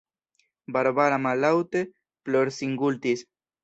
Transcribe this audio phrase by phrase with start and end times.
[0.77, 1.85] Barbara mallaŭte
[2.25, 3.29] plorsingultis.